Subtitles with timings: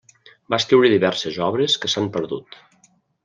[0.53, 2.59] Va escriure diverses obres que s'han perdut.